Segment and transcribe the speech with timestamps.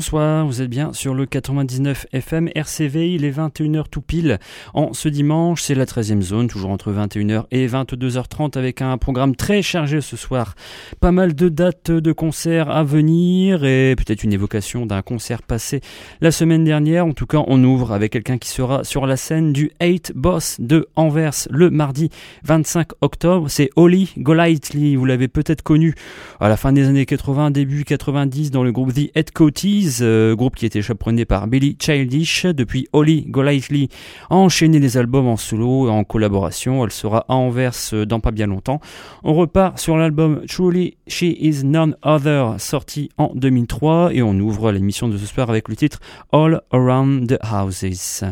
[0.00, 4.38] Bonsoir, vous êtes bien sur le 99 FM RCV, il est 21h tout pile.
[4.72, 9.36] En ce dimanche, c'est la 13e zone, toujours entre 21h et 22h30 avec un programme
[9.36, 10.54] très chargé ce soir.
[11.00, 15.82] Pas mal de dates de concerts à venir et peut-être une évocation d'un concert passé
[16.22, 17.04] la semaine dernière.
[17.04, 20.56] En tout cas, on ouvre avec quelqu'un qui sera sur la scène du 8 Boss
[20.60, 22.08] de Anvers le mardi
[22.44, 23.50] 25 octobre.
[23.50, 25.94] C'est Oli Golightly, vous l'avez peut-être connu
[26.40, 30.56] à la fin des années 80, début 90 dans le groupe The Headcoaties euh, groupe
[30.56, 32.46] qui était chaperonné par Billy Childish.
[32.46, 33.88] Depuis Holly Golightly
[34.30, 36.84] a enchaîné les albums en solo et en collaboration.
[36.84, 38.80] Elle sera à Anvers euh, dans pas bien longtemps.
[39.24, 44.72] On repart sur l'album Truly She Is None Other, sorti en 2003, et on ouvre
[44.72, 46.00] l'émission de ce soir avec le titre
[46.32, 48.24] All Around the Houses.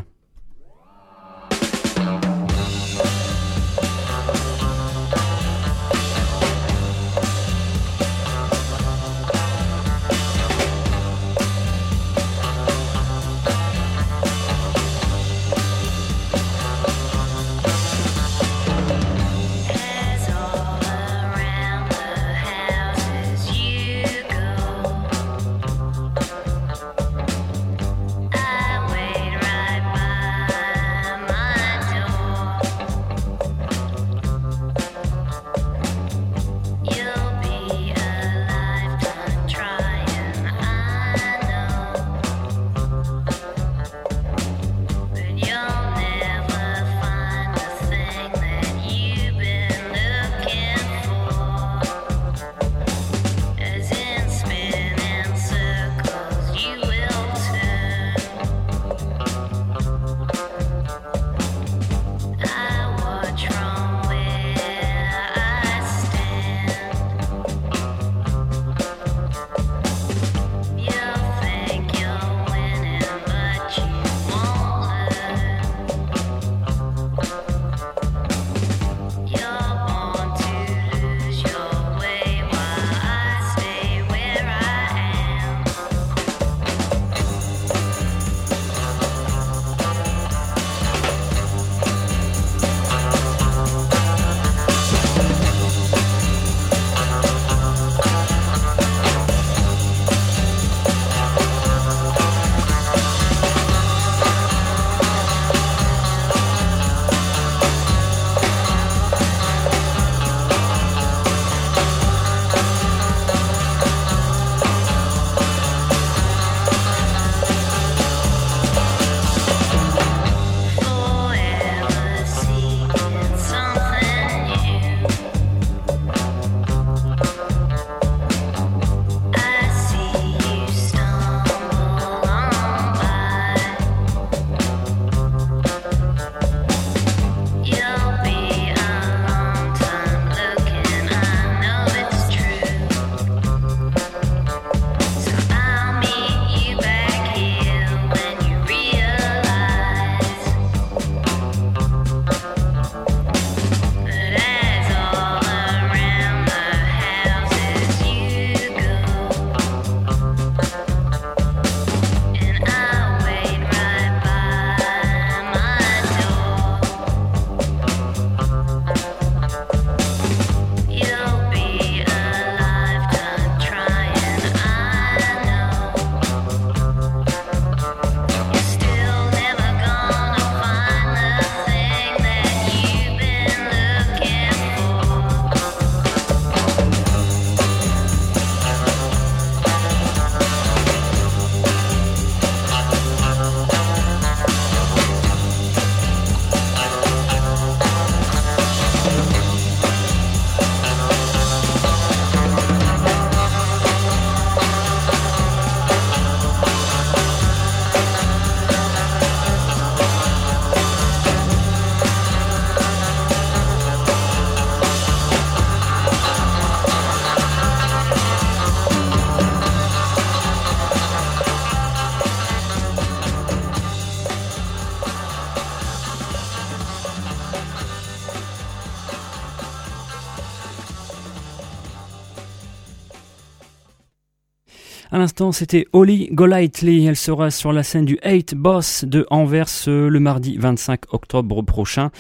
[235.18, 237.06] À l'instant, c'était Holly Golightly.
[237.06, 241.60] Elle sera sur la scène du 8 Boss de Anvers euh, le mardi 25 octobre
[241.62, 242.12] prochain.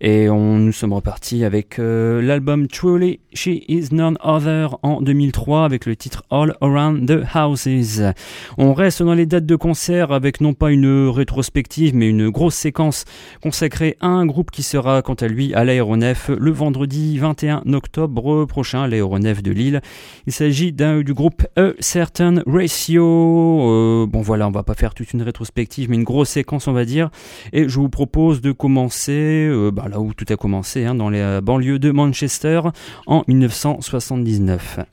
[0.00, 5.66] Et on, nous sommes repartis avec euh, l'album Truly She Is None Other en 2003
[5.66, 8.02] avec le titre All Around the Houses.
[8.56, 12.54] On reste dans les dates de concert avec non pas une rétrospective mais une grosse
[12.54, 13.04] séquence
[13.42, 18.46] consacrée à un groupe qui sera quant à lui à l'aéronef le vendredi 21 octobre
[18.46, 19.82] prochain à l'aéronef de Lille.
[20.26, 23.04] Il s'agit du groupe A Certain Ratio.
[23.04, 26.72] Euh, bon voilà, on va pas faire toute une rétrospective mais une grosse séquence on
[26.72, 27.10] va dire.
[27.52, 31.10] Et je vous propose de commencer euh, bah, là où tout a commencé, hein, dans
[31.10, 32.62] les banlieues de Manchester
[33.06, 34.86] en 1979.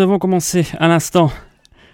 [0.00, 1.30] Nous avons commencé à l'instant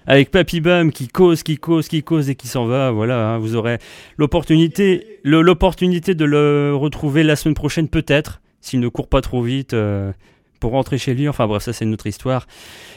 [0.06, 2.92] avec Papy Bam qui cause, qui cause, qui cause et qui s'en va.
[2.92, 3.78] Voilà, hein, vous aurez
[4.16, 9.74] l'opportunité, l'opportunité de le retrouver la semaine prochaine peut-être, s'il ne court pas trop vite.
[9.74, 10.12] Euh,
[10.60, 11.28] pour rentrer chez lui.
[11.28, 12.46] Enfin bref, ça c'est une autre histoire.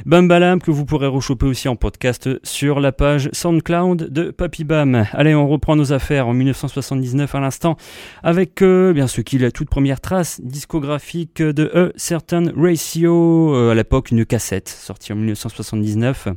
[0.05, 0.27] Bam
[0.59, 5.05] que vous pourrez rechoper aussi en podcast sur la page SoundCloud de Papy Bam.
[5.13, 7.77] Allez, on reprend nos affaires en 1979 à l'instant
[8.23, 13.55] avec euh, bien ce qui est la toute première trace discographique de A Certain Ratio,
[13.55, 16.29] euh, à l'époque une cassette sortie en 1979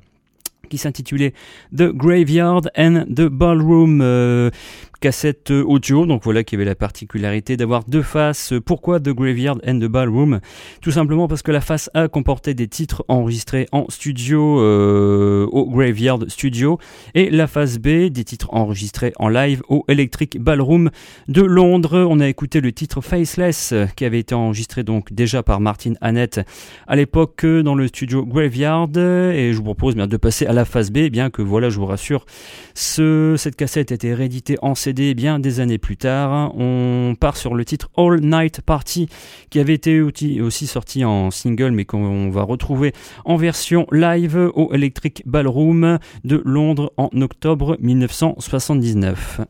[0.72, 1.34] qui s'intitulait
[1.76, 4.00] The Graveyard and the Ballroom.
[4.00, 4.50] Euh,
[5.02, 8.54] cassette audio, donc voilà qui avait la particularité d'avoir deux faces.
[8.64, 10.38] Pourquoi The Graveyard and the Ballroom?
[10.80, 15.68] Tout simplement parce que la face A comportait des titres enregistrés en studio euh, au
[15.68, 16.78] Graveyard Studio
[17.16, 20.88] et la face B des titres enregistrés en live au Electric Ballroom
[21.26, 22.06] de Londres.
[22.08, 26.40] On a écouté le titre Faceless qui avait été enregistré donc déjà par Martin Annette
[26.86, 30.92] à l'époque dans le studio Graveyard et je vous propose de passer à la face
[30.92, 32.24] B bien que voilà je vous rassure
[32.74, 36.52] ce, cette cassette a été rééditée en CD bien des années plus tard.
[36.56, 39.08] On part sur le titre All Night Party
[39.50, 42.92] qui avait été aussi sorti en single mais qu'on va retrouver
[43.24, 49.40] en version live au Electric Ballroom de Londres en octobre 1979.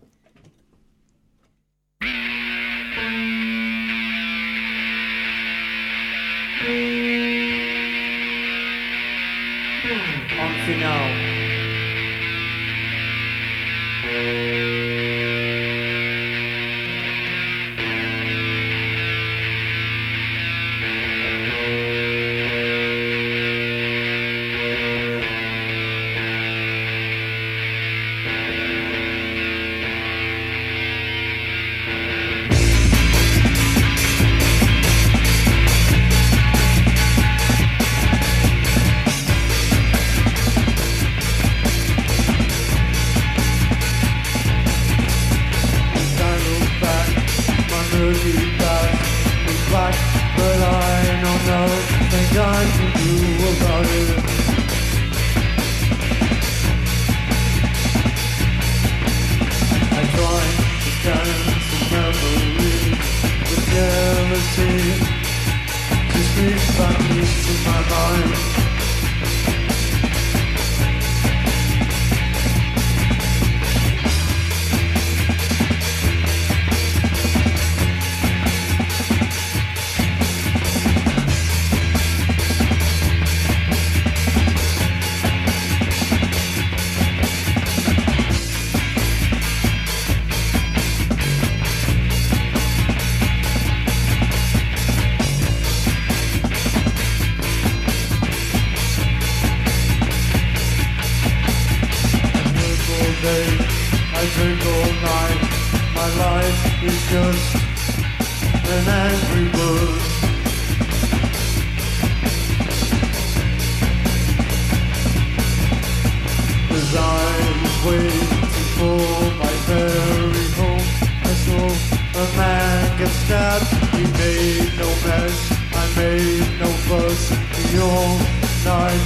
[127.73, 128.19] your
[128.65, 129.03] night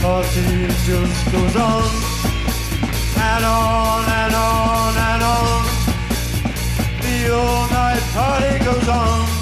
[0.00, 1.84] party just goes on
[3.16, 5.64] And on and on and on.
[7.02, 9.33] The all night party goes on.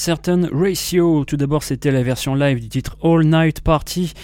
[0.00, 1.26] Certain Ratio.
[1.26, 4.14] Tout d'abord, c'était la version live du titre All Night Party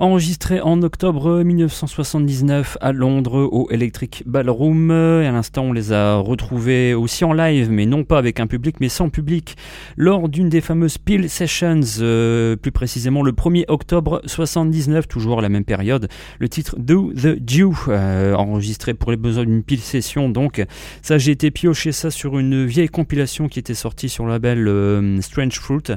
[0.00, 4.90] enregistré en octobre 1979 à Londres au Electric Ballroom.
[4.90, 8.46] Et à l'instant, on les a retrouvés aussi en live, mais non pas avec un
[8.46, 9.56] public, mais sans public,
[9.96, 15.50] lors d'une des fameuses Peel Sessions, euh, plus précisément le 1er octobre 79, toujours la
[15.50, 16.08] même période.
[16.38, 20.30] Le titre Do the Dew, euh, enregistré pour les besoins d'une Peel Session.
[20.30, 20.64] Donc,
[21.02, 24.66] ça, j'ai été pioché ça sur une vieille compilation qui était sortie sur le label
[24.66, 25.92] euh, Strange Fruit.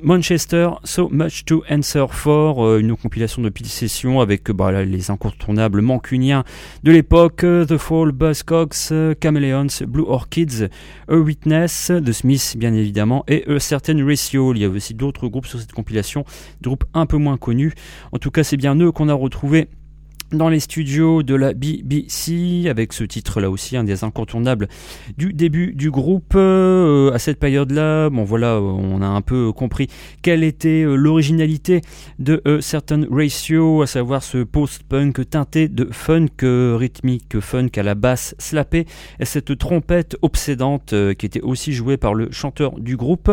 [0.00, 5.10] Manchester, So Much to Answer For, euh, une compilation de pile sessions avec bah, les
[5.10, 6.44] incontournables mancuniens
[6.82, 10.68] de l'époque, euh, The Fall, Buzzcocks, euh, Chameleons, Blue Orchids,
[11.08, 14.54] A Witness, The Smiths bien évidemment, et A Certain Ratio.
[14.54, 16.24] Il y a aussi d'autres groupes sur cette compilation,
[16.60, 17.72] des groupes un peu moins connus.
[18.12, 19.68] En tout cas, c'est bien eux qu'on a retrouvés
[20.32, 24.68] dans les studios de la BBC avec ce titre là aussi un des incontournables
[25.18, 26.32] du début du groupe.
[26.34, 29.88] Euh, à cette période là bon voilà on a un peu compris
[30.22, 31.82] quelle était euh, l'originalité
[32.18, 37.94] de euh, Certain Ratio à savoir ce post-punk teinté de funk rythmique funk à la
[37.94, 38.86] basse slappée
[39.20, 43.30] et cette trompette obsédante qui était aussi jouée par le chanteur du groupe.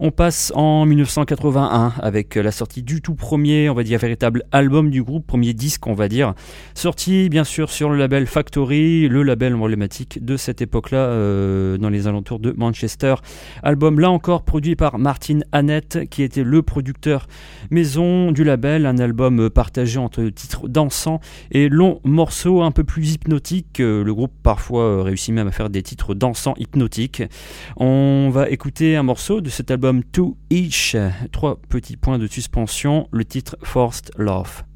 [0.00, 4.90] On passe en 1981 avec la sortie du tout premier on va dire véritable album
[4.90, 6.34] du groupe premier disque on va dire
[6.74, 11.90] Sorti bien sûr sur le label Factory, le label emblématique de cette époque-là euh, dans
[11.90, 13.14] les alentours de Manchester.
[13.62, 17.26] Album là encore produit par Martin Annette qui était le producteur
[17.70, 18.86] maison du label.
[18.86, 23.80] Un album partagé entre titres dansants et longs morceaux un peu plus hypnotiques.
[23.80, 27.22] Euh, le groupe parfois euh, réussit même à faire des titres dansants hypnotiques.
[27.76, 30.96] On va écouter un morceau de cet album To Each.
[31.32, 33.08] Trois petits points de suspension.
[33.12, 34.71] Le titre Forced Love.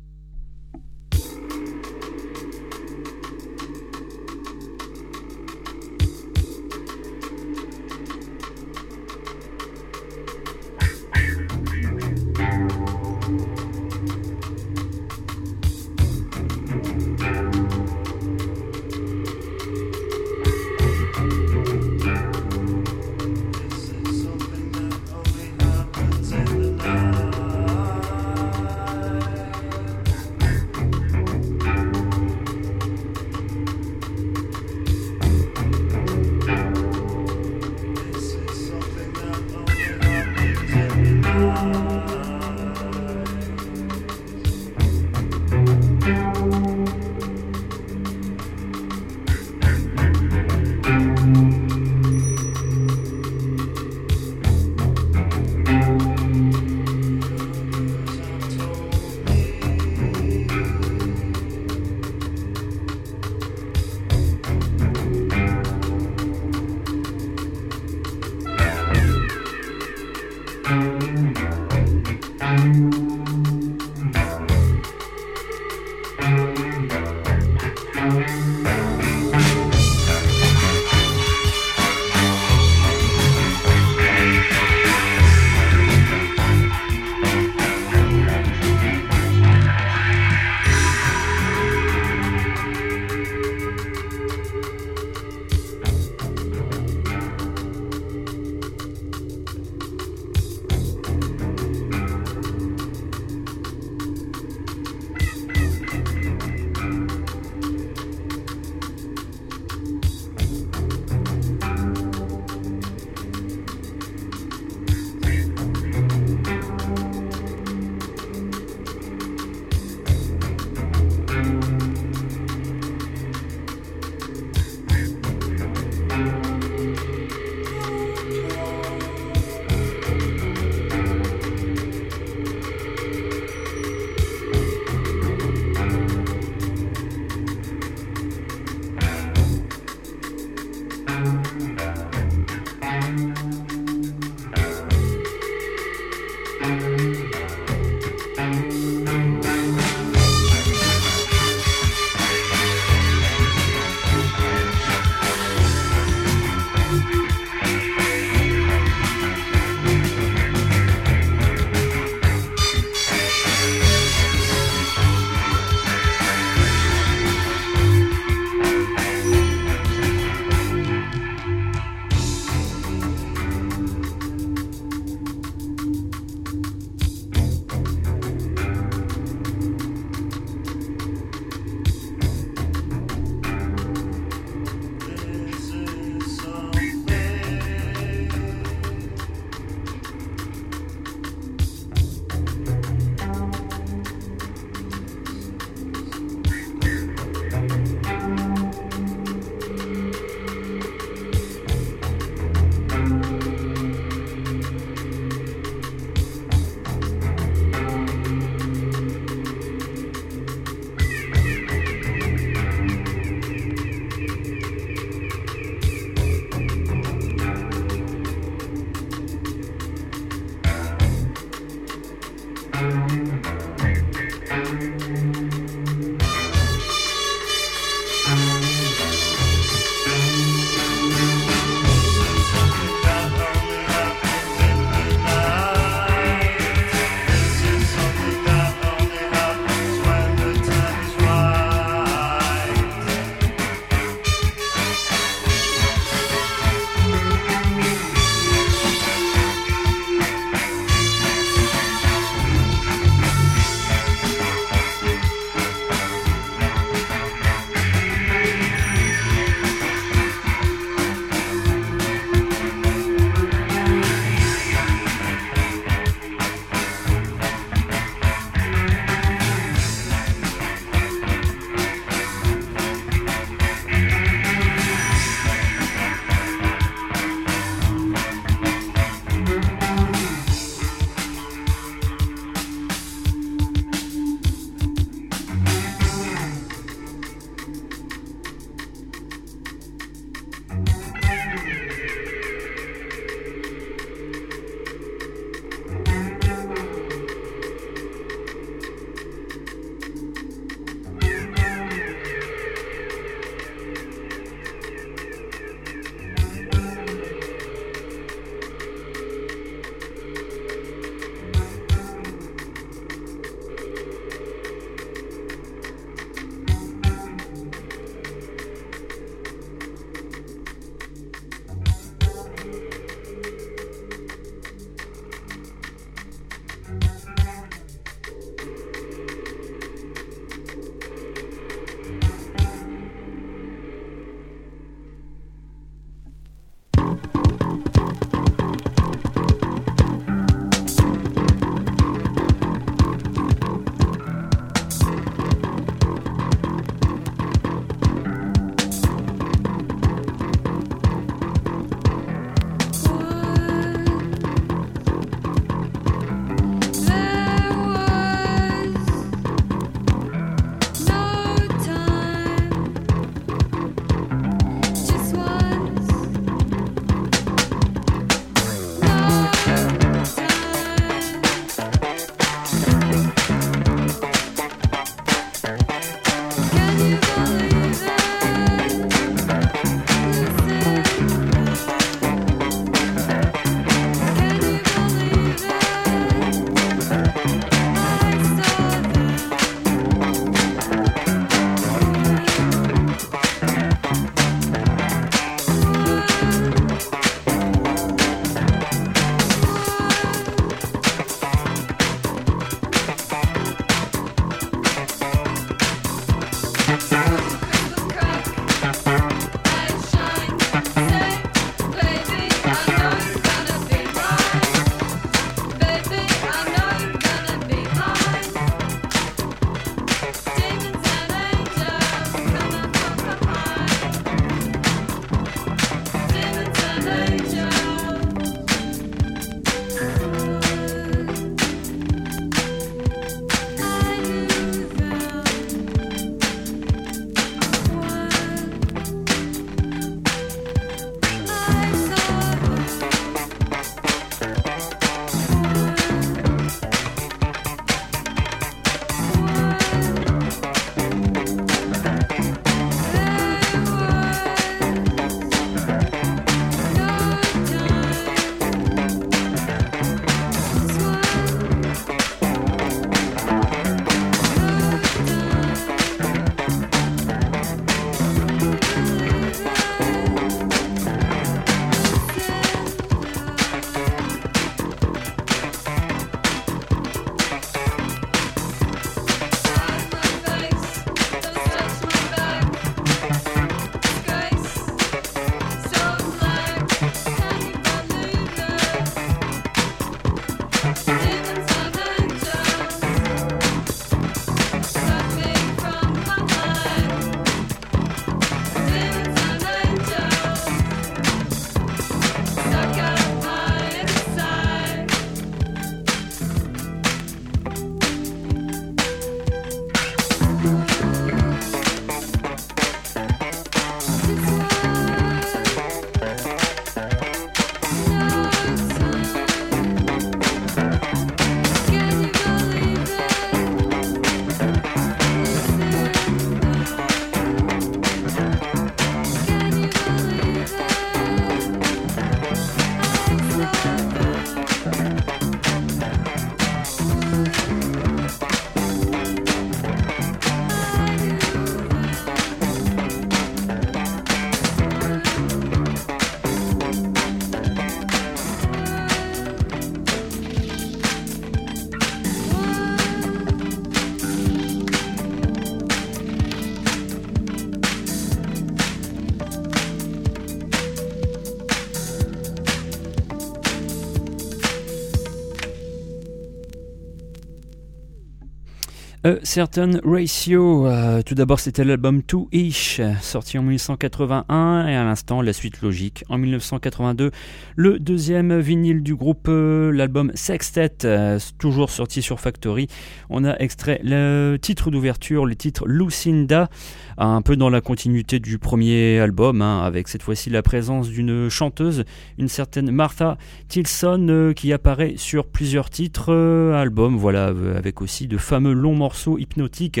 [569.50, 570.86] Certain Ratio.
[570.86, 575.82] Euh, tout d'abord, c'était l'album Two Ish, sorti en 1981, et à l'instant, la suite
[575.82, 576.22] logique.
[576.28, 577.32] En 1982,
[577.74, 582.86] le deuxième vinyle du groupe, euh, l'album Sextet, euh, toujours sorti sur Factory.
[583.28, 586.70] On a extrait le titre d'ouverture, le titre Lucinda,
[587.18, 591.48] un peu dans la continuité du premier album, hein, avec cette fois-ci la présence d'une
[591.48, 592.04] chanteuse,
[592.38, 593.36] une certaine Martha
[593.66, 596.32] Tilson, qui apparaît sur plusieurs titres,
[596.72, 600.00] albums, voilà, avec aussi de fameux longs morceaux morceau hypnotique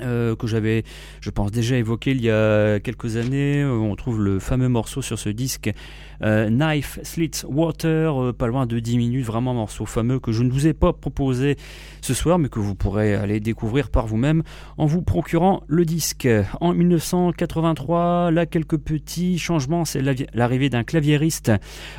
[0.00, 0.84] euh, que j'avais,
[1.20, 3.62] je pense, déjà évoqué il y a quelques années.
[3.62, 5.70] Euh, on trouve le fameux morceau sur ce disque
[6.20, 10.50] Knife Slits Water, pas loin de 10 minutes, vraiment un morceau fameux que je ne
[10.50, 11.56] vous ai pas proposé
[12.00, 14.42] ce soir, mais que vous pourrez aller découvrir par vous-même
[14.76, 16.28] en vous procurant le disque.
[16.60, 20.02] En 1983, là, quelques petits changements, c'est
[20.34, 21.52] l'arrivée d'un claviériste,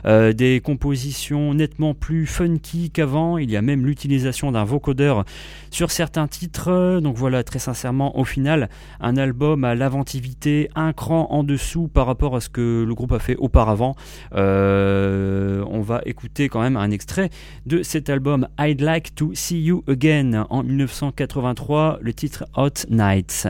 [0.05, 5.23] des compositions nettement plus funky qu'avant, il y a même l'utilisation d'un vocodeur
[5.71, 11.27] sur certains titres, donc voilà, très sincèrement, au final, un album à l'inventivité un cran
[11.29, 13.95] en dessous par rapport à ce que le groupe a fait auparavant.
[14.33, 17.29] Euh, on va écouter quand même un extrait
[17.65, 23.47] de cet album I'd Like to See You Again en 1983, le titre Hot Nights.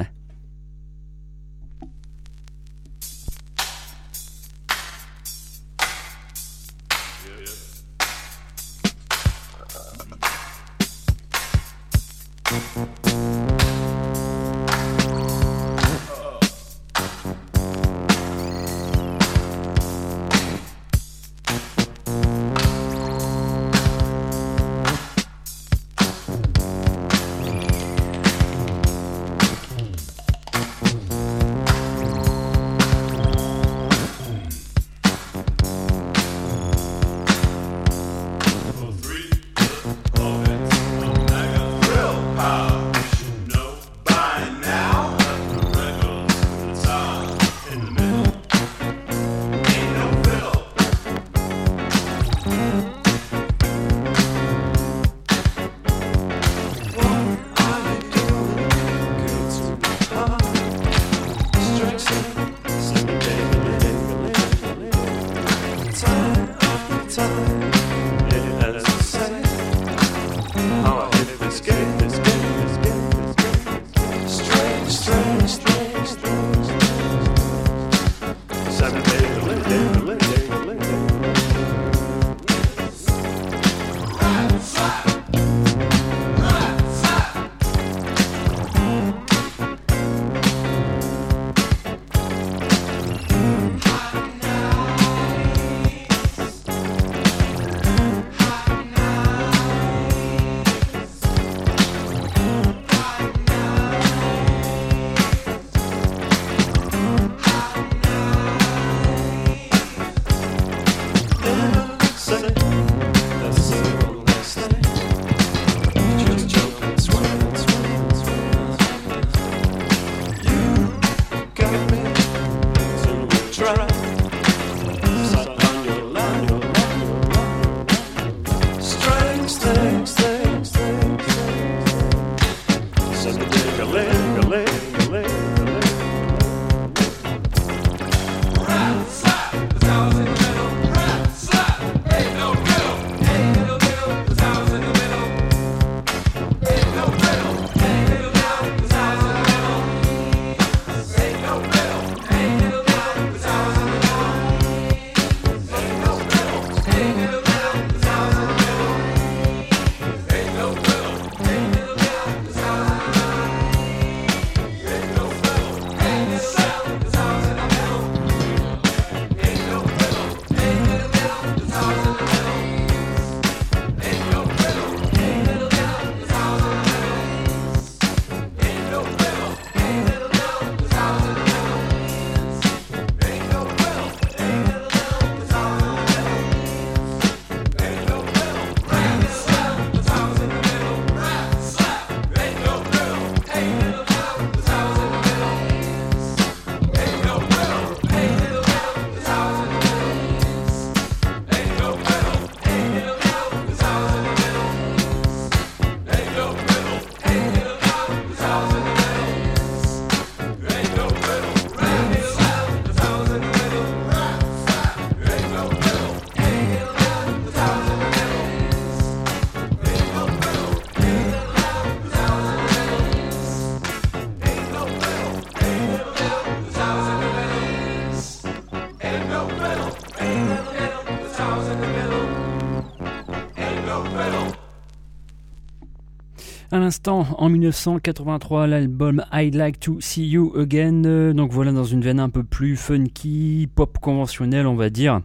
[237.37, 241.33] En 1983, l'album I'd Like to See You Again.
[241.33, 245.21] Donc voilà, dans une veine un peu plus funky, pop conventionnelle, on va dire.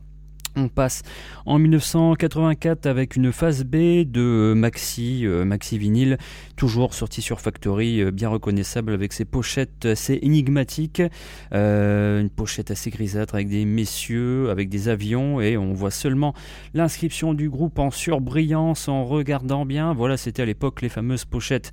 [0.56, 1.02] On passe
[1.46, 6.16] en 1984 avec une phase B de Maxi, euh, Maxi vinyle,
[6.54, 11.02] toujours sorti sur Factory, euh, bien reconnaissable avec ses pochettes assez énigmatiques,
[11.52, 16.34] euh, une pochette assez grisâtre avec des messieurs, avec des avions et on voit seulement
[16.72, 19.92] l'inscription du groupe en surbrillance en regardant bien.
[19.92, 21.72] Voilà, c'était à l'époque les fameuses pochettes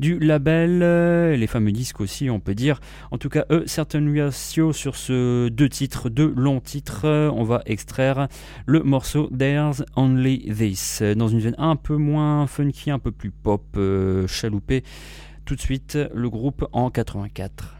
[0.00, 2.80] du label, euh, les fameux disques aussi, on peut dire.
[3.10, 7.06] En tout cas, eux, certaines ratio sur ce deux titres, deux longs titres.
[7.32, 8.26] On va extraire
[8.66, 13.30] le morceau There's Only This, dans une veine un peu moins funky, un peu plus
[13.30, 14.82] pop, euh, chaloupé.
[15.44, 17.79] Tout de suite, le groupe en 84.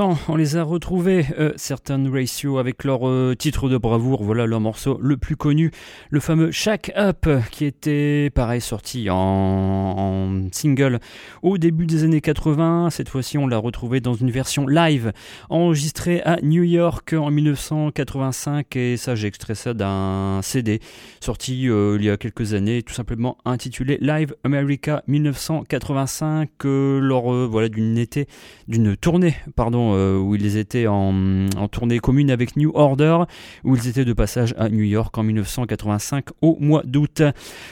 [0.00, 4.22] On les a retrouvés, euh, certaines ratios, avec leur euh, titre de bravoure.
[4.22, 5.72] Voilà leur morceau le plus connu,
[6.08, 11.00] le fameux Shack Up, qui était pareil sorti en, single
[11.42, 12.88] au début des années 80.
[12.90, 15.12] Cette fois-ci, on l'a retrouvé dans une version live
[15.50, 18.76] enregistrée à New York en 1985.
[18.76, 20.80] Et ça, j'ai extrait ça d'un CD
[21.20, 27.68] sorti euh, il y a quelques années, tout simplement intitulé Live America 1985, lors voilà
[27.68, 28.26] d'une été,
[28.66, 33.18] d'une tournée pardon, euh, où ils étaient en, tournée commune avec New Order,
[33.64, 37.22] où ils étaient de passage à New York en 1985 au mois d'août.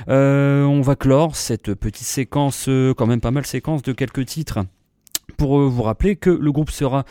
[0.08, 4.26] Euh, on va clore cette petite séquence, euh, quand même pas mal séquence de quelques
[4.26, 4.60] titres
[5.36, 7.04] pour vous rappeler que le groupe sera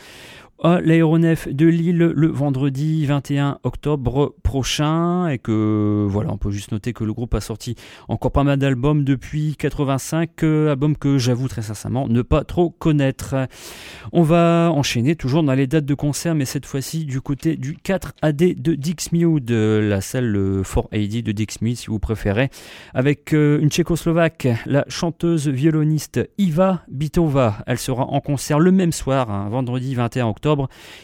[0.62, 6.72] à l'aéronef de Lille le vendredi 21 octobre prochain et que voilà on peut juste
[6.72, 7.76] noter que le groupe a sorti
[8.08, 12.70] encore pas mal d'albums depuis 85 euh, albums que j'avoue très sincèrement ne pas trop
[12.70, 13.36] connaître.
[14.12, 17.76] On va enchaîner toujours dans les dates de concert mais cette fois-ci du côté du
[17.76, 22.50] 4 AD de Dixmude la salle Fort AD de Dixmude si vous préférez
[22.94, 27.58] avec euh, une tchécoslovaque la chanteuse violoniste Iva Bitova.
[27.68, 30.47] Elle sera en concert le même soir hein, vendredi 21 octobre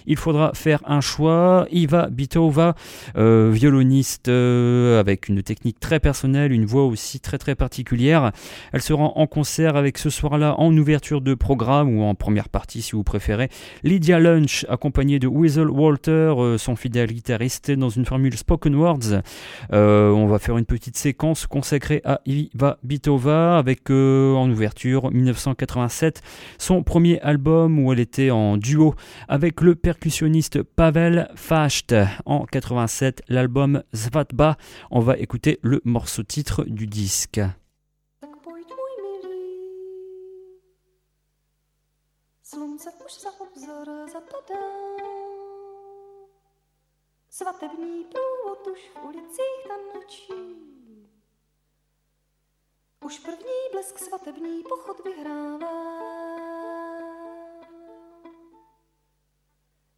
[0.06, 1.66] il faudra faire un choix.
[1.70, 2.74] Iva Bitova,
[3.16, 8.32] euh, violoniste euh, avec une technique très personnelle, une voix aussi très très particulière.
[8.72, 12.82] Elle sera en concert avec ce soir-là en ouverture de programme ou en première partie
[12.82, 13.48] si vous préférez.
[13.82, 19.22] Lydia Lunch accompagnée de Weasel Walter, euh, son fidèle guitariste dans une formule spoken words.
[19.70, 26.22] on va faire une petite séquence consacrée à Iva Bitova avec en ouverture 1987
[26.58, 28.94] son premier album où elle était en duo
[29.34, 31.92] avec le percussionniste Pavel Fasht.
[32.24, 34.56] En 87, l'album Svatba.
[34.92, 37.40] On va écouter le morceau titre du disque.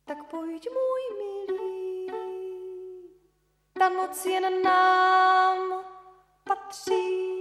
[0.07, 2.07] Tak pojď můj milý,
[3.79, 5.85] ta noc jen nám
[6.45, 7.37] patří.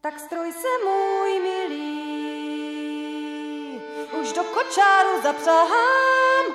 [0.00, 1.88] Tak stroj se můj milý,
[4.20, 6.46] už do kočáru zapřahám,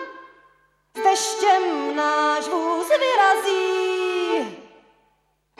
[0.97, 4.57] s deštěm náš vůz vyrazí.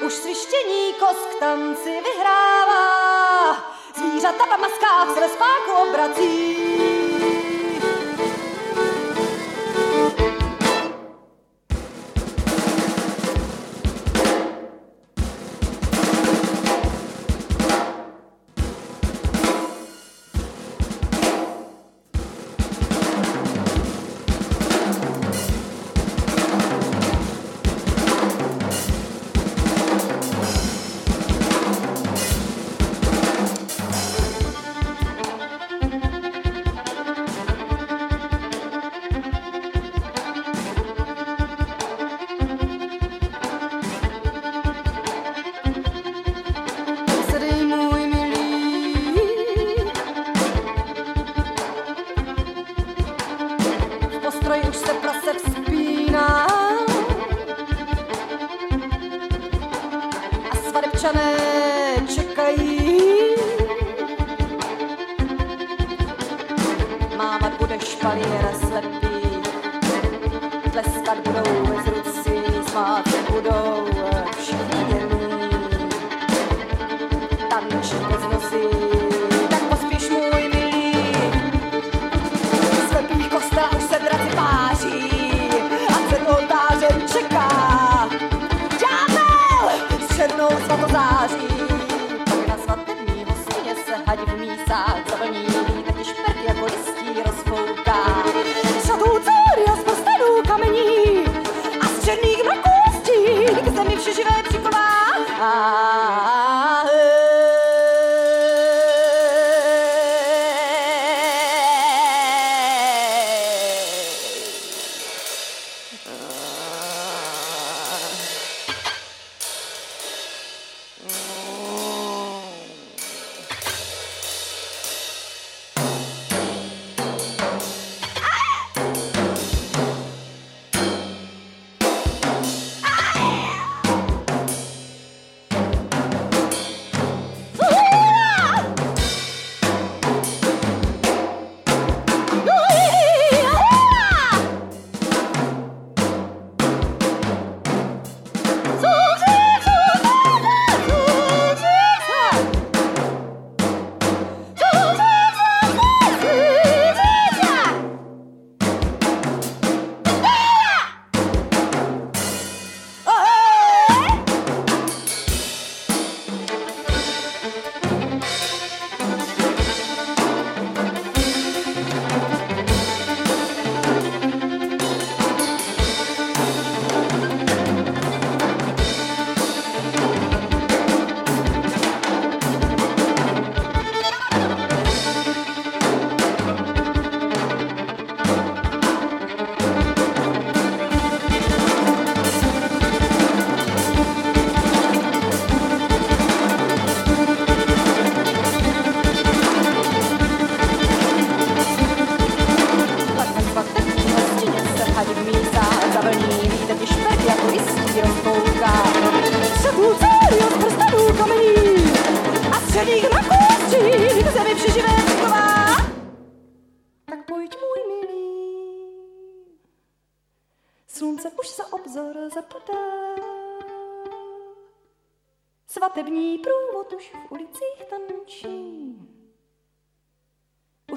[0.06, 3.56] Už svištění kosk tanci vyhrává,
[3.96, 6.93] zvířata v maskách se spáku obrací.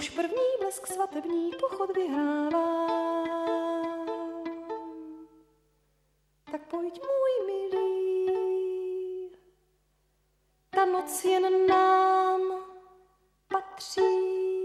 [0.07, 2.87] Už první blesk svatební pochod vyhrává.
[6.51, 9.31] Tak pojď můj milý,
[10.71, 12.41] ta noc jen nám
[13.49, 14.56] patří.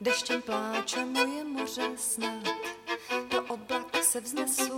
[0.00, 2.48] Deštěm pláče moje moře snad,
[3.30, 4.76] do oblak se vznesu,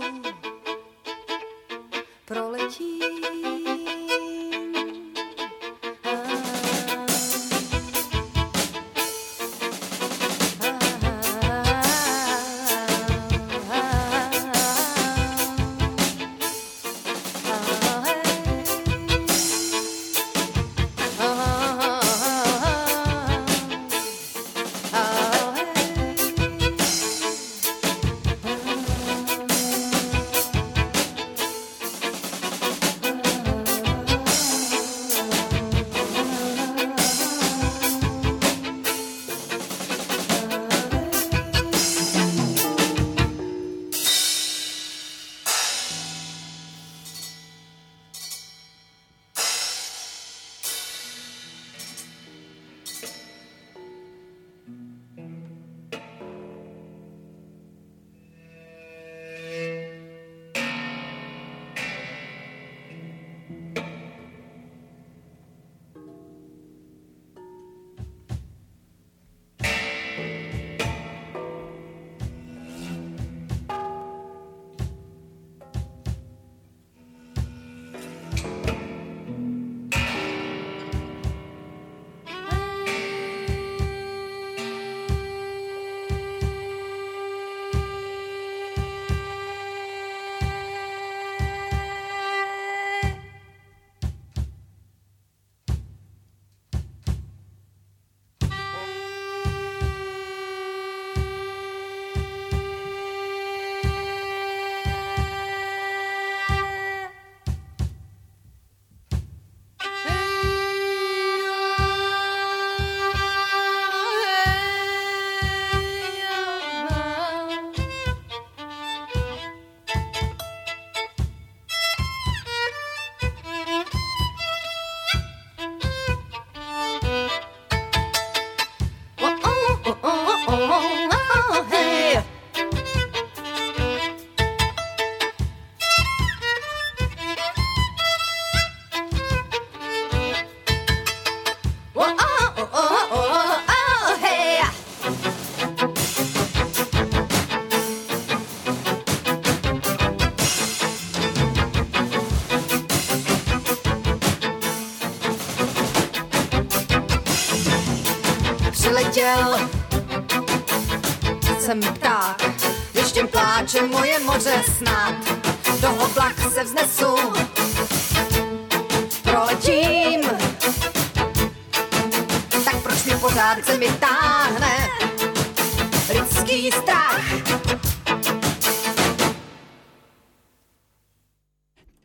[2.25, 4.32] proletím.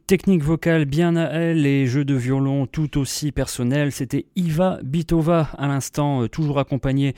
[0.09, 3.93] Technique vocale bien à elle et jeux de violon tout aussi personnels.
[3.93, 7.15] C'était Iva Bitova à l'instant, euh, toujours accompagné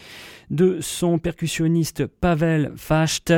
[0.51, 3.33] de son percussionniste Pavel Fasht.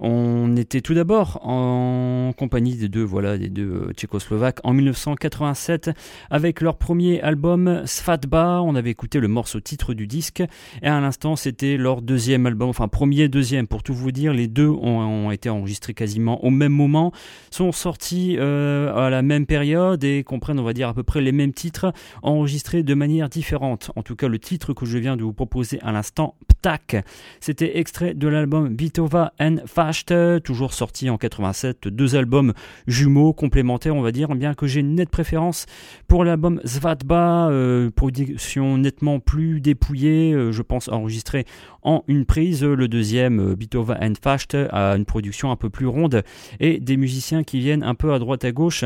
[0.00, 5.90] On était tout d'abord en compagnie des deux, voilà, des deux euh, tchécoslovaques en 1987
[6.30, 8.62] avec leur premier album Svatba.
[8.62, 10.42] On avait écouté le morceau titre du disque
[10.82, 14.32] et à l'instant c'était leur deuxième album, enfin premier, deuxième pour tout vous dire.
[14.32, 17.12] Les deux ont, été enregistrés quasiment au même moment,
[17.50, 21.20] sont sortis euh, à la même période et comprennent, on va dire, à peu près
[21.20, 21.92] les mêmes titres
[22.22, 23.90] enregistrés de manière différente.
[23.96, 27.04] En tout cas, le titre que je viens de vous proposer à l'instant, Ptak.
[27.40, 31.88] C'était extrait de l'album Bitova and Fast, toujours sorti en 87.
[31.88, 32.52] Deux albums
[32.86, 35.66] jumeaux, complémentaires, on va dire, bien que j'ai une nette préférence
[36.08, 41.44] pour l'album Svatba, euh, production nettement plus dépouillée, euh, je pense enregistré
[41.82, 42.64] en une prise.
[42.64, 46.22] Le deuxième, euh, Bitova and Fast, a une production un peu plus ronde
[46.60, 48.84] et des musiciens qui viennent un peu à droite à gauche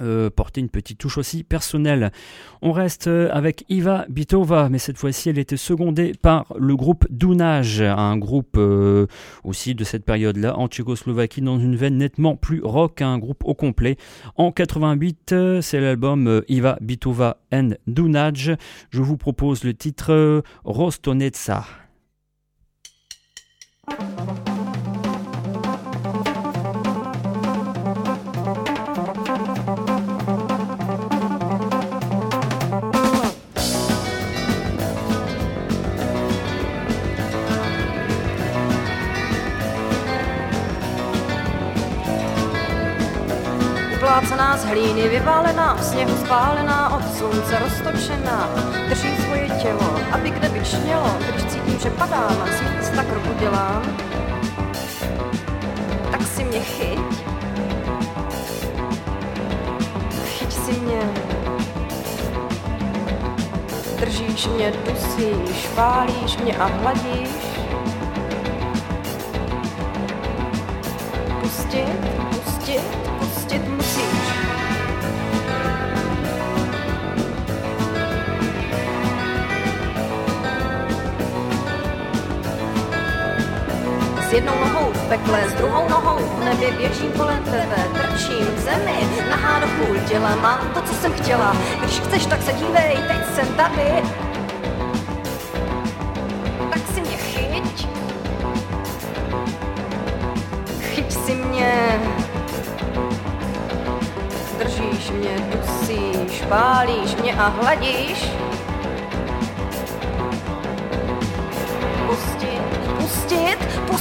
[0.00, 2.12] euh, porter une petite touche aussi personnelle.
[2.62, 7.06] On reste euh, avec Iva Bitova, mais cette fois-ci elle était secondée par le groupe
[7.10, 9.06] Dunaj, un groupe euh,
[9.44, 13.54] aussi de cette période-là en Tchécoslovaquie dans une veine nettement plus rock, un groupe au
[13.54, 13.96] complet.
[14.36, 18.56] En 88, c'est l'album Iva Bitova and Dunaj.
[18.90, 21.64] Je vous propose le titre Rostonetsa.
[44.48, 48.48] Uplácená z hlíny, vyválená v sněhu, spálená od slunce, roztočená.
[48.88, 53.28] Držím svoje tělo, aby kde by čnělo, když cítím, že padám a z místa kroku
[53.38, 53.82] dělám.
[56.10, 57.24] Tak si mě chyť.
[60.24, 61.00] Chyť si mě.
[64.00, 67.30] Držíš mě, dusíš, pálíš mě a hladíš.
[71.40, 71.98] Pustit,
[72.44, 73.07] pustit
[84.28, 88.58] S jednou nohou v pekle, s druhou nohou v nebi běžím kolem tebe, trčím v
[88.58, 88.98] zemi,
[89.30, 91.56] nahá do půl těla, mám to, co jsem chtěla.
[91.80, 94.02] Když chceš, tak se dívej, teď jsem tady.
[96.70, 97.88] Tak si mě chyť.
[100.80, 102.00] Chyť si mě.
[104.58, 108.30] Držíš mě, dusíš, pálíš mě a hladíš.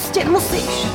[0.07, 0.87] prostě musíš.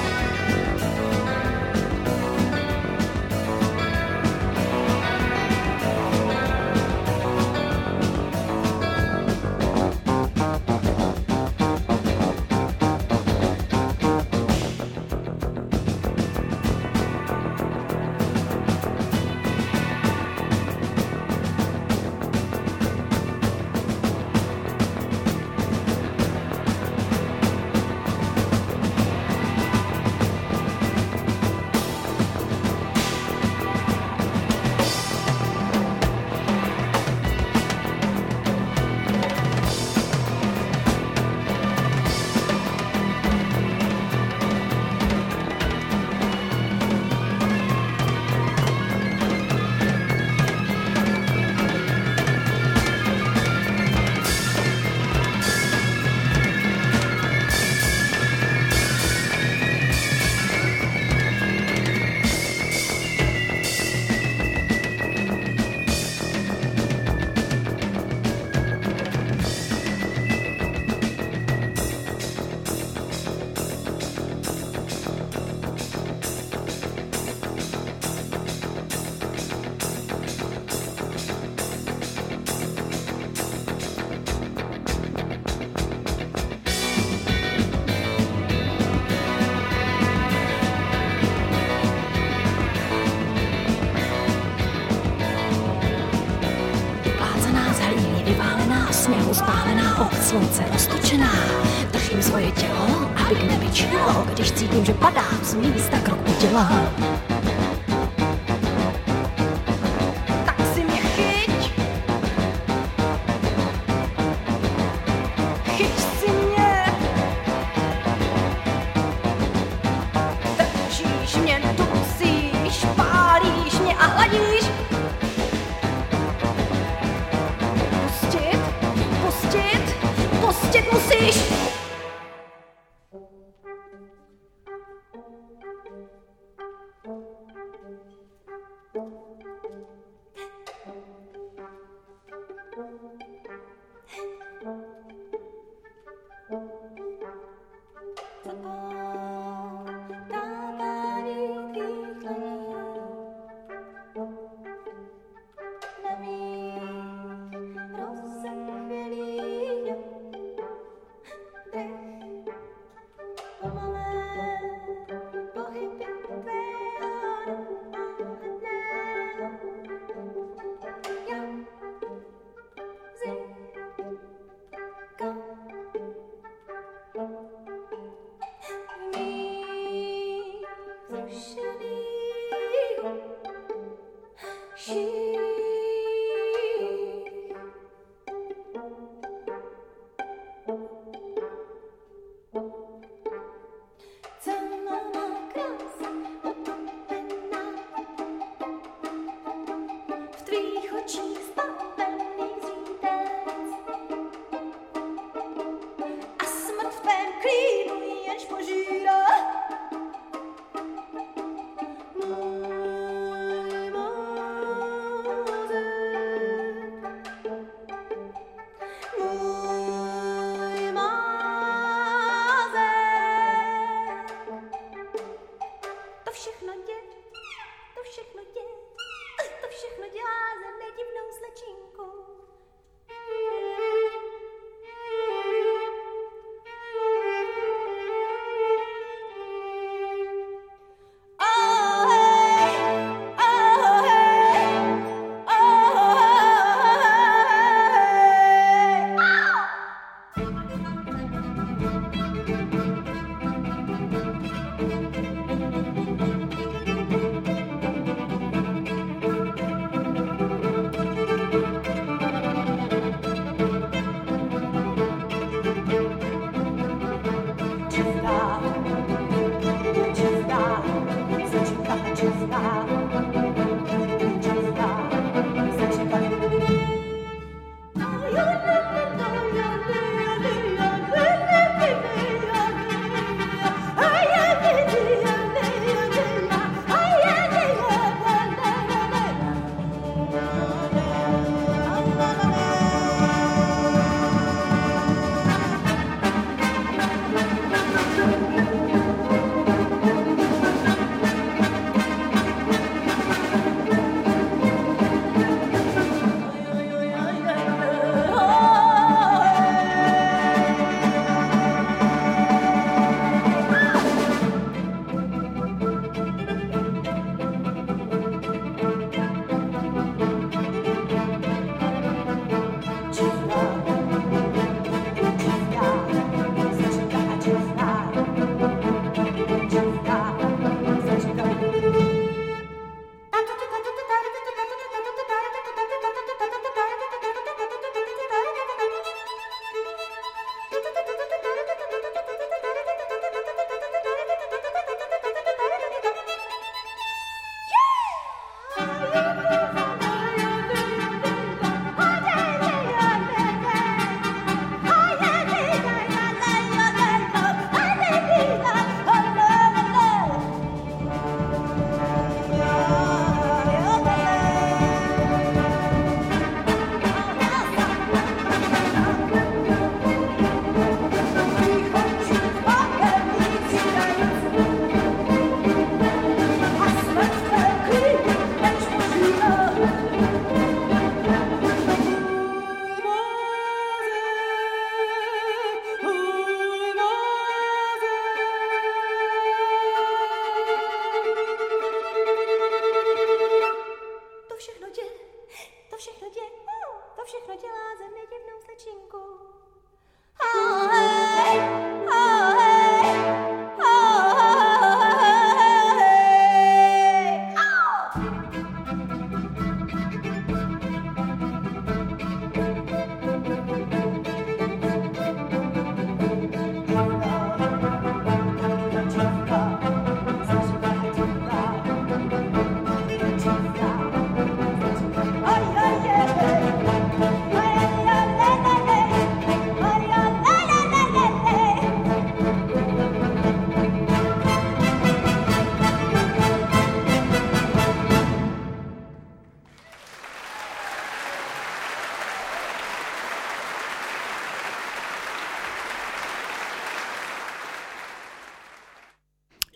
[106.53, 107.01] 了。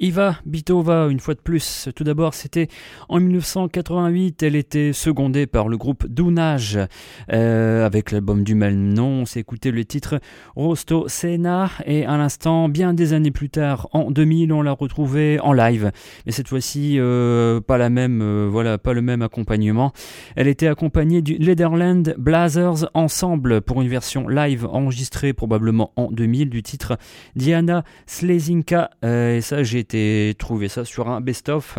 [0.06, 1.88] Iva Bitova, une fois de plus.
[1.96, 2.68] Tout d'abord, c'était
[3.08, 4.40] en 1988.
[4.44, 6.78] Elle était secondée par le groupe Dunage
[7.32, 9.22] euh, avec l'album du même nom.
[9.22, 10.20] On s'est écouté le titre
[10.54, 15.40] Rosto Sena et à l'instant, bien des années plus tard, en 2000, on l'a retrouvée
[15.40, 15.90] en live.
[16.24, 19.92] Mais cette fois-ci, euh, pas la même, euh, voilà, pas le même accompagnement.
[20.36, 26.48] Elle était accompagnée du Lederland Blazers Ensemble pour une version live enregistrée probablement en 2000
[26.48, 26.96] du titre
[27.34, 28.90] Diana Slezinka.
[29.02, 29.95] et ça, j'ai été
[30.38, 31.78] trouvé ça sur un best-of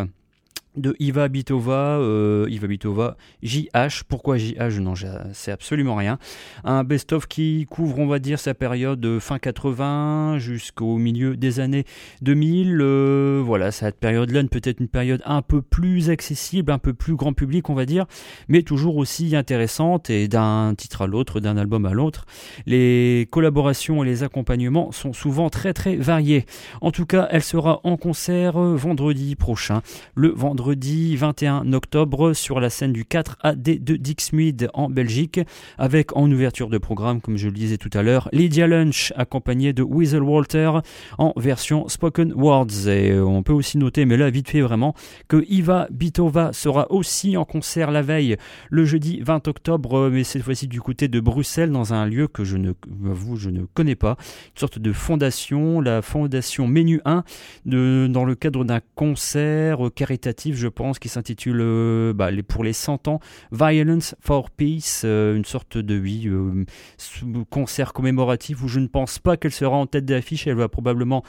[0.77, 4.03] de Iva Bitova, euh, Iva Bitova, JH.
[4.07, 4.93] Pourquoi JH Non,
[5.33, 6.19] c'est absolument rien.
[6.63, 11.59] Un best-of qui couvre, on va dire, sa période de fin 80 jusqu'au milieu des
[11.59, 11.85] années
[12.21, 12.79] 2000.
[12.81, 17.33] Euh, voilà, cette période-là, peut-être une période un peu plus accessible, un peu plus grand
[17.33, 18.05] public, on va dire,
[18.47, 22.25] mais toujours aussi intéressante et d'un titre à l'autre, d'un album à l'autre.
[22.65, 26.45] Les collaborations et les accompagnements sont souvent très très variés.
[26.81, 29.81] En tout cas, elle sera en concert vendredi prochain,
[30.15, 35.39] le vendredi vendredi 21 octobre sur la scène du 4 AD de Dixmude en Belgique,
[35.77, 39.71] avec en ouverture de programme, comme je le disais tout à l'heure, Lydia Lunch accompagnée
[39.71, 40.71] de Weasel Walter
[41.17, 42.89] en version Spoken Words.
[42.89, 44.93] Et euh, on peut aussi noter, mais là vite fait vraiment,
[45.29, 48.35] que Iva Bitova sera aussi en concert la veille,
[48.69, 52.43] le jeudi 20 octobre, mais cette fois-ci du côté de Bruxelles, dans un lieu que
[52.43, 57.23] je ne, vous, je ne connais pas, une sorte de fondation, la fondation Menu 1,
[57.65, 62.73] de, dans le cadre d'un concert caritatif je pense, qui s'intitule euh, bah, pour les
[62.73, 63.19] 100 ans
[63.51, 66.65] Violence for Peace, euh, une sorte de euh,
[67.49, 71.23] concert commémoratif où je ne pense pas qu'elle sera en tête d'affiche, elle va probablement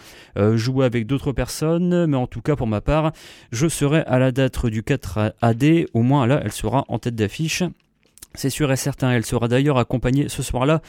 [0.54, 3.12] jouer avec d'autres personnes, mais en tout cas pour ma part,
[3.52, 5.64] je serai à la date du 4 AD,
[5.94, 7.62] au moins là elle sera en tête d'affiche.
[8.38, 10.80] C'est sûr et certain, elle sera d'ailleurs accompagnée ce soir-là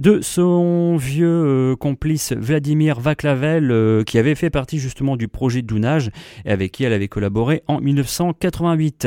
[0.00, 5.62] de son vieux euh, complice Vladimir Vaclavel, euh, qui avait fait partie justement du projet
[5.62, 6.10] Dounage
[6.44, 9.06] et avec qui elle avait collaboré en 1988.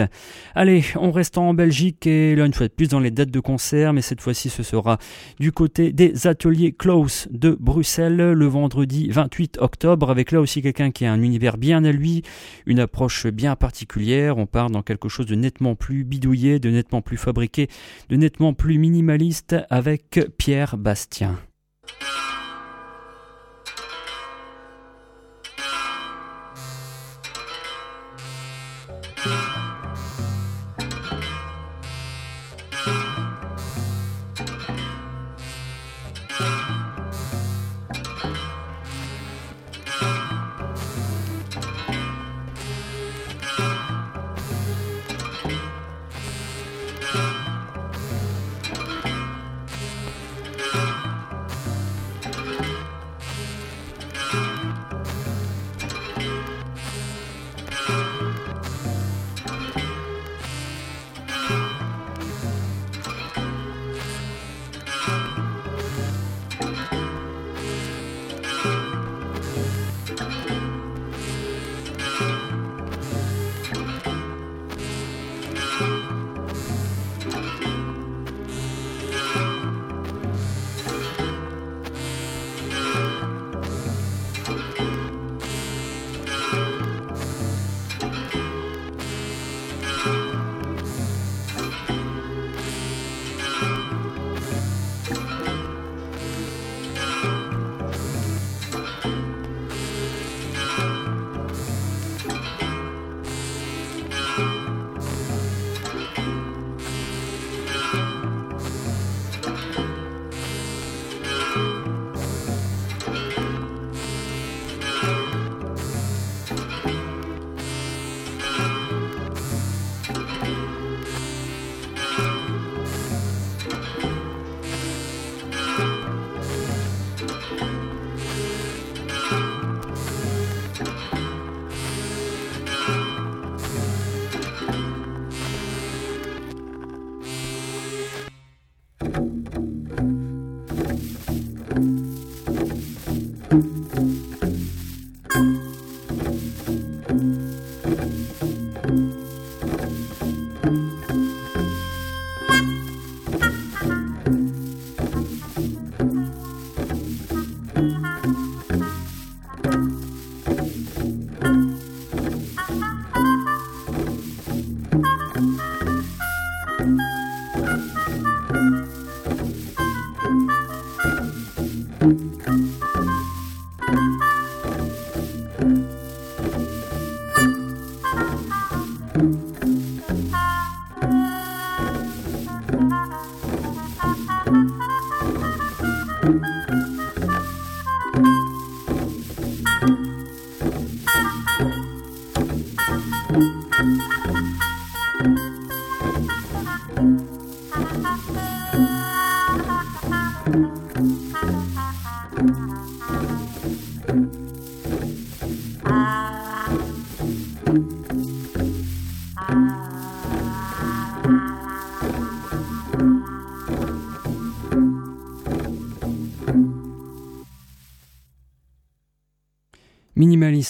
[0.55, 3.39] Allez, on reste en Belgique et là une fois de plus dans les dates de
[3.41, 4.97] concert, mais cette fois-ci ce sera
[5.41, 10.91] du côté des ateliers Klaus de Bruxelles le vendredi 28 octobre, avec là aussi quelqu'un
[10.91, 12.23] qui a un univers bien à lui,
[12.65, 14.37] une approche bien particulière.
[14.37, 17.67] On part dans quelque chose de nettement plus bidouillé, de nettement plus fabriqué
[18.09, 21.39] de nettement plus minimaliste avec Pierre Bastien.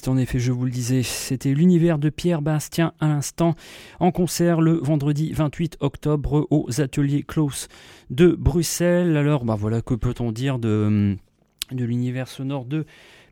[0.09, 3.55] En effet, je vous le disais, c'était l'univers de Pierre Bastien à l'instant,
[3.99, 7.67] en concert le vendredi 28 octobre aux ateliers Klaus
[8.09, 9.15] de Bruxelles.
[9.15, 11.15] Alors, bah voilà, que peut-on dire de,
[11.71, 12.85] de l'univers sonore de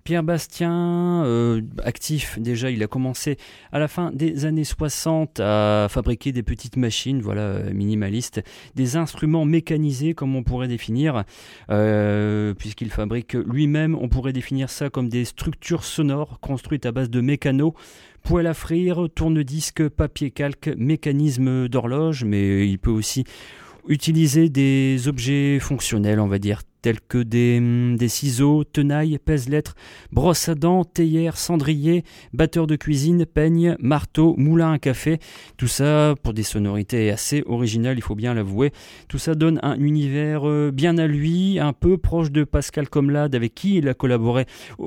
[0.07, 3.35] Pierre Bastien, euh, actif déjà, il a commencé
[3.73, 8.41] à la fin des années 60 à fabriquer des petites machines, voilà, minimalistes,
[8.73, 11.25] des instruments mécanisés comme on pourrait définir,
[11.69, 17.09] euh, puisqu'il fabrique lui-même, on pourrait définir ça comme des structures sonores construites à base
[17.09, 17.75] de mécano,
[18.23, 23.25] poêle à frire, tourne-disque, papier calque, mécanisme d'horloge, mais il peut aussi
[23.89, 29.75] utiliser des objets fonctionnels, on va dire, tels que des, hum, des ciseaux, tenailles, pèse-lettres,
[30.13, 35.19] brosse à dents, théière, cendrier, batteur de cuisine, peigne, marteau, moulin à café.
[35.57, 38.71] Tout ça pour des sonorités assez originales, il faut bien l'avouer.
[39.09, 43.35] Tout ça donne un univers euh, bien à lui, un peu proche de Pascal Comlade
[43.35, 44.45] avec qui il a collaboré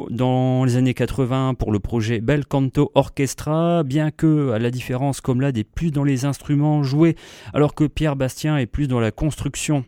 [0.08, 5.20] dans les années 80 pour le projet Bel Canto Orchestra, bien que à la différence
[5.20, 7.14] Comlade est plus dans les instruments joués
[7.52, 9.84] alors que Pierre Bastien est plus dans la construction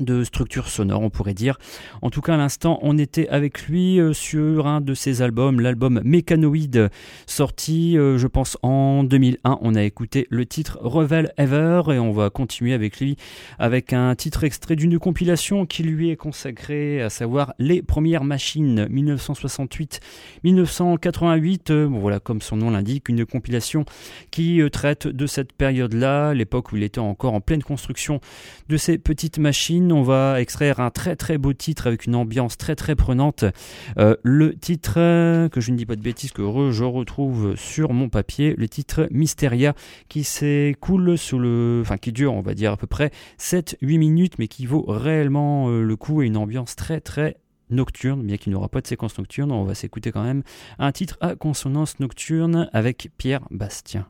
[0.00, 1.58] de structure sonore, on pourrait dire.
[2.02, 5.60] En tout cas, à l'instant, on était avec lui euh, sur un de ses albums,
[5.60, 6.90] l'album Mécanoïde,
[7.26, 9.58] sorti, euh, je pense, en 2001.
[9.60, 13.16] On a écouté le titre Revel Ever et on va continuer avec lui
[13.58, 18.86] avec un titre extrait d'une compilation qui lui est consacrée, à savoir Les Premières Machines
[18.90, 21.70] 1968-1988.
[21.70, 23.84] Euh, voilà, comme son nom l'indique, une compilation
[24.30, 28.20] qui traite de cette période-là, l'époque où il était encore en pleine construction
[28.68, 32.56] de ces petites machines on va extraire un très très beau titre avec une ambiance
[32.56, 33.44] très très prenante.
[33.98, 37.92] Euh, le titre, euh, que je ne dis pas de bêtises, que je retrouve sur
[37.92, 39.74] mon papier, le titre Mysteria,
[40.08, 41.80] qui s'écoule sous le.
[41.82, 45.68] Enfin, qui dure, on va dire, à peu près 7-8 minutes, mais qui vaut réellement
[45.68, 47.36] euh, le coup et une ambiance très très
[47.70, 50.42] nocturne, bien qu'il n'aura pas de séquence nocturne, on va s'écouter quand même
[50.78, 54.06] un titre à consonance nocturne avec Pierre Bastien.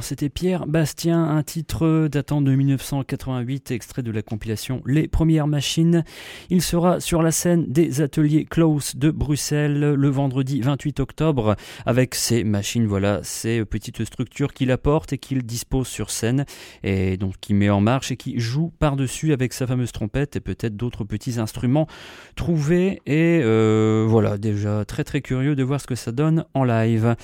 [0.00, 6.04] C'était Pierre Bastien, un titre datant de 1988, extrait de la compilation Les Premières Machines.
[6.50, 11.56] Il sera sur la scène des ateliers Klaus de Bruxelles le vendredi 28 octobre
[11.86, 16.44] avec ces machines, voilà, ces petites structures qu'il apporte et qu'il dispose sur scène
[16.82, 20.40] et donc qui met en marche et qui joue par-dessus avec sa fameuse trompette et
[20.40, 21.86] peut-être d'autres petits instruments
[22.34, 26.64] trouvés et euh, voilà, déjà très très curieux de voir ce que ça donne en
[26.64, 27.14] live.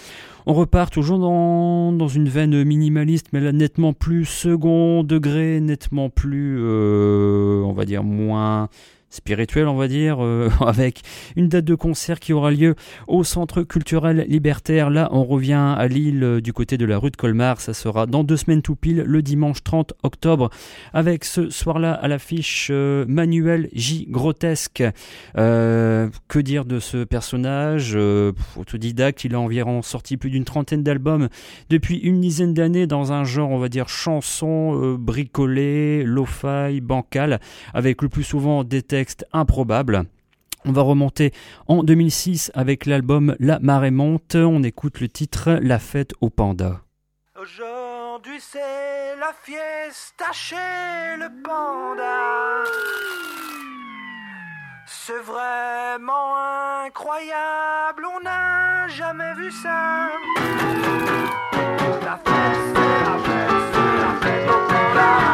[0.50, 6.10] On repart toujours dans, dans une veine minimaliste, mais là nettement plus second degré, nettement
[6.10, 8.68] plus, euh, on va dire, moins
[9.10, 11.02] spirituel, on va dire, euh, avec
[11.36, 12.74] une date de concert qui aura lieu
[13.06, 14.90] au Centre culturel libertaire.
[14.90, 17.60] Là, on revient à Lille euh, du côté de la rue de Colmar.
[17.60, 20.50] Ça sera dans deux semaines tout pile, le dimanche 30 octobre,
[20.92, 24.06] avec ce soir-là à l'affiche euh, Manuel J.
[24.08, 24.84] Grotesque.
[25.34, 27.96] que dire de ce personnage
[28.56, 31.28] Autodidacte, il a environ sorti plus d'une trentaine d'albums
[31.70, 37.40] depuis une dizaine d'années dans un genre, on va dire, chanson bricolé, lo-fi, bancal,
[37.74, 38.82] avec le plus souvent des
[39.32, 40.04] improbable.
[40.64, 41.32] On va remonter
[41.66, 44.34] en 2006 avec l'album La marée monte.
[44.34, 46.80] On écoute le titre La fête au panda.
[47.40, 50.56] Aujourd'hui c'est la fiesta chez
[51.18, 52.64] le panda.
[54.86, 56.36] C'est vraiment
[56.84, 60.08] incroyable, on n'a jamais vu ça.
[62.04, 65.27] La fête, la fête, la fête au panda.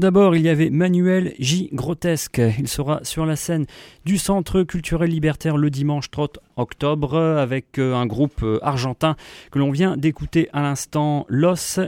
[0.00, 1.68] D'abord, il y avait Manuel J.
[1.72, 2.40] Grotesque.
[2.58, 3.66] Il sera sur la scène
[4.04, 9.14] du Centre culturel libertaire le dimanche 30 octobre avec euh, un groupe euh, argentin
[9.52, 11.78] que l'on vient d'écouter à l'instant, Los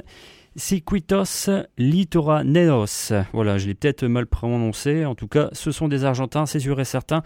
[0.55, 1.49] Circuitos
[1.79, 3.13] Litoraneos.
[3.33, 5.07] Voilà, je l'ai peut-être mal prononcé.
[5.07, 7.23] En tout cas, ce sont des Argentins, c'est sûr et certain.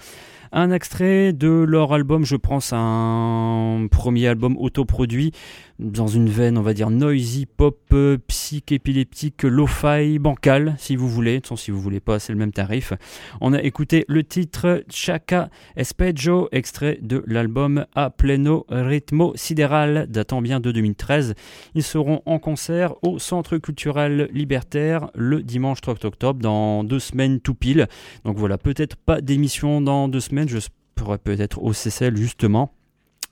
[0.52, 5.32] Un extrait de leur album, je pense un premier album autoproduit
[5.78, 11.40] dans une veine, on va dire, noisy, pop, euh, psych-épileptique, lo-fi, bancal, si vous voulez.
[11.40, 12.92] De si vous voulez pas, c'est le même tarif.
[13.40, 20.40] On a écouté le titre Chaka Espejo, extrait de l'album A Pleno Ritmo Sidéral, datant
[20.40, 21.34] bien de 2013.
[21.74, 27.40] Ils seront en concert au Centre culturel libertaire le dimanche 3 octobre, dans deux semaines
[27.40, 27.86] tout pile.
[28.24, 30.58] Donc voilà, peut-être pas d'émission dans deux semaines, je
[30.94, 32.72] pourrais peut-être au CCL justement.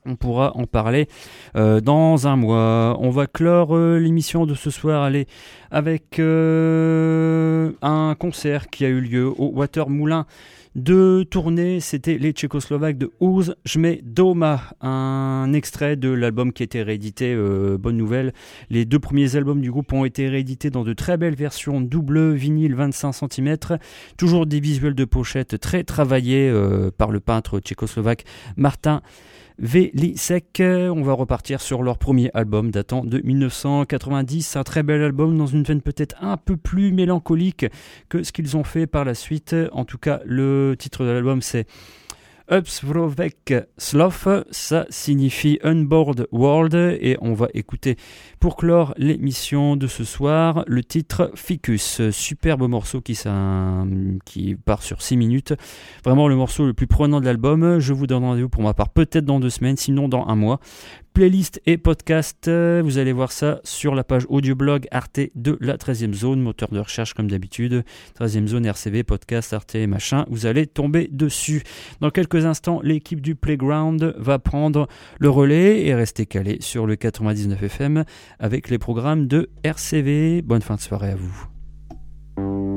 [0.06, 1.08] On pourra en parler
[1.56, 2.96] euh, dans un mois.
[3.00, 5.26] On va clore euh, l'émission de ce soir allez,
[5.70, 10.26] avec euh, un concert qui a eu lieu au Water Moulin
[10.74, 11.80] de tournée.
[11.80, 17.36] C'était les Tchécoslovaques de Uz Jme Doma, un extrait de l'album qui a été réédité.
[17.78, 18.32] bonne nouvelle.
[18.70, 22.32] Les deux premiers albums du groupe ont été réédités dans de très belles versions double
[22.32, 23.56] vinyle 25 cm.
[24.16, 26.52] Toujours des visuels de pochette très travaillés
[26.98, 28.24] par le peintre tchécoslovaque
[28.56, 29.02] Martin.
[29.58, 30.60] Velisek.
[30.60, 34.56] On va repartir sur leur premier album datant de 1990.
[34.56, 37.66] Un très bel album dans une veine peut-être un peu plus mélancolique
[38.08, 39.54] que ce qu'ils ont fait par la suite.
[39.72, 41.66] En tout cas, le titre de l'album c'est
[42.50, 47.96] Upsvrovek Sloth, ça signifie Unboard World et on va écouter
[48.38, 53.18] pour clore l'émission de ce soir le titre Ficus, superbe morceau qui,
[54.26, 55.54] qui part sur 6 minutes,
[56.04, 57.78] vraiment le morceau le plus prenant de l'album.
[57.78, 60.60] Je vous donne rendez-vous pour ma part peut-être dans deux semaines, sinon dans un mois
[61.14, 62.50] playlist et podcast.
[62.50, 66.80] Vous allez voir ça sur la page audioblog Arte de la 13e zone, moteur de
[66.80, 67.84] recherche comme d'habitude.
[68.20, 70.26] 13e zone RCV, podcast, Arte, machin.
[70.28, 71.62] Vous allez tomber dessus.
[72.00, 74.88] Dans quelques instants, l'équipe du Playground va prendre
[75.18, 78.04] le relais et rester calé sur le 99 FM
[78.40, 80.42] avec les programmes de RCV.
[80.42, 82.73] Bonne fin de soirée à vous.